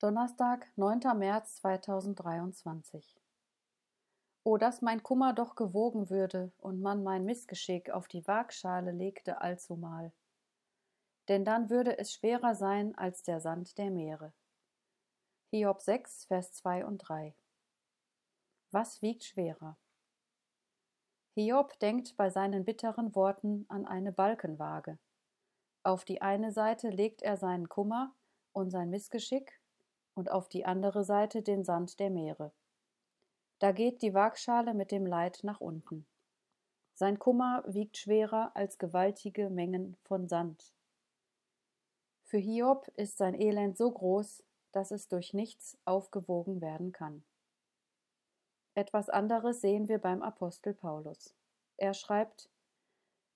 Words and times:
Donnerstag, 0.00 0.66
9. 0.74 1.16
März 1.16 1.54
2023 1.56 3.16
O 4.42 4.56
dass 4.56 4.82
mein 4.82 5.04
Kummer 5.04 5.32
doch 5.32 5.54
gewogen 5.54 6.10
würde 6.10 6.52
und 6.58 6.82
man 6.82 7.04
mein 7.04 7.24
Missgeschick 7.24 7.90
auf 7.90 8.08
die 8.08 8.26
Waagschale 8.26 8.90
legte 8.90 9.40
allzumal. 9.40 10.12
Denn 11.28 11.44
dann 11.44 11.70
würde 11.70 11.96
es 11.96 12.12
schwerer 12.12 12.56
sein 12.56 12.96
als 12.96 13.22
der 13.22 13.40
Sand 13.40 13.78
der 13.78 13.92
Meere. 13.92 14.34
Hiob 15.50 15.80
6, 15.80 16.24
Vers 16.24 16.52
2 16.54 16.84
und 16.84 16.98
3 16.98 17.32
Was 18.72 19.00
wiegt 19.00 19.22
schwerer? 19.22 19.78
Hiob 21.36 21.78
denkt 21.78 22.16
bei 22.16 22.30
seinen 22.30 22.64
bitteren 22.64 23.14
Worten 23.14 23.64
an 23.68 23.86
eine 23.86 24.10
Balkenwaage. 24.10 24.98
Auf 25.84 26.04
die 26.04 26.20
eine 26.20 26.50
Seite 26.50 26.90
legt 26.90 27.22
er 27.22 27.36
seinen 27.36 27.68
Kummer 27.68 28.12
und 28.52 28.70
sein 28.70 28.90
Missgeschick 28.90 29.60
und 30.14 30.30
auf 30.30 30.48
die 30.48 30.64
andere 30.64 31.04
Seite 31.04 31.42
den 31.42 31.64
Sand 31.64 31.98
der 32.00 32.10
Meere. 32.10 32.52
Da 33.58 33.72
geht 33.72 34.02
die 34.02 34.14
Waagschale 34.14 34.74
mit 34.74 34.90
dem 34.90 35.06
Leid 35.06 35.40
nach 35.42 35.60
unten. 35.60 36.06
Sein 36.94 37.18
Kummer 37.18 37.64
wiegt 37.66 37.96
schwerer 37.96 38.52
als 38.54 38.78
gewaltige 38.78 39.50
Mengen 39.50 39.96
von 40.02 40.28
Sand. 40.28 40.72
Für 42.24 42.38
Hiob 42.38 42.88
ist 42.96 43.18
sein 43.18 43.34
Elend 43.34 43.76
so 43.76 43.90
groß, 43.90 44.44
dass 44.72 44.90
es 44.90 45.08
durch 45.08 45.34
nichts 45.34 45.78
aufgewogen 45.84 46.60
werden 46.60 46.92
kann. 46.92 47.24
Etwas 48.74 49.08
anderes 49.08 49.60
sehen 49.60 49.88
wir 49.88 49.98
beim 49.98 50.22
Apostel 50.22 50.74
Paulus. 50.74 51.34
Er 51.76 51.94
schreibt, 51.94 52.50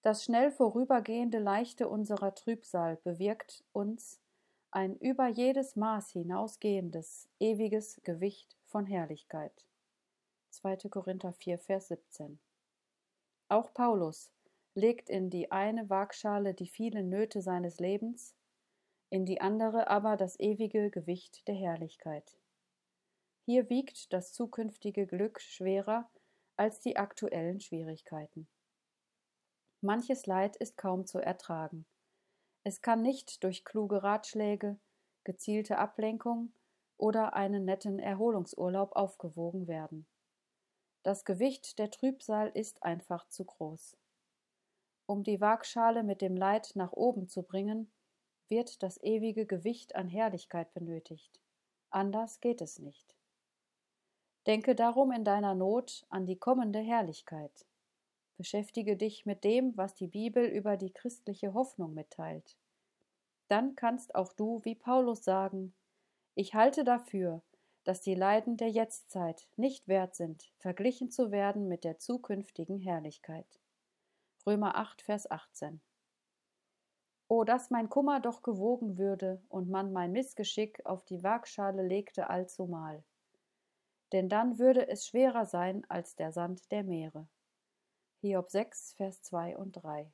das 0.02 0.24
schnell 0.24 0.50
vorübergehende 0.50 1.38
Leichte 1.38 1.88
unserer 1.88 2.34
Trübsal 2.34 2.96
bewirkt 2.96 3.64
uns, 3.72 4.20
ein 4.70 4.96
über 4.96 5.28
jedes 5.28 5.76
Maß 5.76 6.12
hinausgehendes, 6.12 7.28
ewiges 7.40 8.00
Gewicht 8.02 8.56
von 8.66 8.84
Herrlichkeit. 8.84 9.64
2. 10.50 10.76
Korinther 10.90 11.32
4, 11.32 11.58
Vers 11.58 11.88
17. 11.88 12.38
Auch 13.48 13.72
Paulus 13.72 14.30
legt 14.74 15.08
in 15.08 15.30
die 15.30 15.50
eine 15.50 15.88
Waagschale 15.88 16.52
die 16.52 16.66
vielen 16.66 17.08
Nöte 17.08 17.40
seines 17.40 17.80
Lebens, 17.80 18.34
in 19.10 19.24
die 19.24 19.40
andere 19.40 19.88
aber 19.88 20.16
das 20.16 20.38
ewige 20.38 20.90
Gewicht 20.90 21.48
der 21.48 21.54
Herrlichkeit. 21.54 22.38
Hier 23.46 23.70
wiegt 23.70 24.12
das 24.12 24.34
zukünftige 24.34 25.06
Glück 25.06 25.40
schwerer 25.40 26.10
als 26.56 26.80
die 26.80 26.98
aktuellen 26.98 27.60
Schwierigkeiten. 27.60 28.46
Manches 29.80 30.26
Leid 30.26 30.56
ist 30.56 30.76
kaum 30.76 31.06
zu 31.06 31.18
ertragen. 31.18 31.86
Es 32.68 32.82
kann 32.82 33.00
nicht 33.00 33.44
durch 33.44 33.64
kluge 33.64 34.02
Ratschläge, 34.02 34.78
gezielte 35.24 35.78
Ablenkung 35.78 36.52
oder 36.98 37.32
einen 37.32 37.64
netten 37.64 37.98
Erholungsurlaub 37.98 38.94
aufgewogen 38.94 39.68
werden. 39.68 40.06
Das 41.02 41.24
Gewicht 41.24 41.78
der 41.78 41.90
Trübsal 41.90 42.50
ist 42.52 42.82
einfach 42.82 43.26
zu 43.30 43.46
groß. 43.46 43.96
Um 45.06 45.24
die 45.24 45.40
Waagschale 45.40 46.02
mit 46.02 46.20
dem 46.20 46.36
Leid 46.36 46.72
nach 46.74 46.92
oben 46.92 47.26
zu 47.26 47.42
bringen, 47.42 47.90
wird 48.48 48.82
das 48.82 49.02
ewige 49.02 49.46
Gewicht 49.46 49.96
an 49.96 50.06
Herrlichkeit 50.06 50.74
benötigt. 50.74 51.40
Anders 51.88 52.38
geht 52.40 52.60
es 52.60 52.78
nicht. 52.78 53.16
Denke 54.46 54.74
darum 54.74 55.10
in 55.10 55.24
deiner 55.24 55.54
Not 55.54 56.04
an 56.10 56.26
die 56.26 56.36
kommende 56.36 56.80
Herrlichkeit. 56.80 57.64
Beschäftige 58.38 58.96
dich 58.96 59.26
mit 59.26 59.42
dem, 59.42 59.76
was 59.76 59.94
die 59.94 60.06
Bibel 60.06 60.44
über 60.44 60.76
die 60.76 60.92
christliche 60.92 61.54
Hoffnung 61.54 61.92
mitteilt. 61.92 62.56
Dann 63.48 63.74
kannst 63.74 64.14
auch 64.14 64.32
du 64.32 64.64
wie 64.64 64.76
Paulus 64.76 65.24
sagen, 65.24 65.74
ich 66.36 66.54
halte 66.54 66.84
dafür, 66.84 67.42
dass 67.82 68.00
die 68.00 68.14
Leiden 68.14 68.56
der 68.56 68.70
Jetztzeit 68.70 69.48
nicht 69.56 69.88
wert 69.88 70.14
sind, 70.14 70.52
verglichen 70.58 71.10
zu 71.10 71.32
werden 71.32 71.66
mit 71.66 71.82
der 71.82 71.98
zukünftigen 71.98 72.78
Herrlichkeit. 72.78 73.58
Römer 74.46 74.76
8, 74.76 75.02
Vers 75.02 75.28
18. 75.28 75.80
O, 77.26 77.42
dass 77.42 77.70
mein 77.70 77.88
Kummer 77.88 78.20
doch 78.20 78.42
gewogen 78.42 78.98
würde 78.98 79.42
und 79.48 79.68
man 79.68 79.92
mein 79.92 80.12
Missgeschick 80.12 80.86
auf 80.86 81.04
die 81.04 81.24
Waagschale 81.24 81.84
legte 81.84 82.30
allzumal. 82.30 83.02
Denn 84.12 84.28
dann 84.28 84.60
würde 84.60 84.86
es 84.86 85.08
schwerer 85.08 85.44
sein 85.44 85.84
als 85.88 86.14
der 86.14 86.30
Sand 86.30 86.70
der 86.70 86.84
Meere. 86.84 87.26
Hiob 88.20 88.50
6, 88.50 88.94
Vers 88.94 89.22
2 89.22 89.56
und 89.56 89.72
3. 89.72 90.10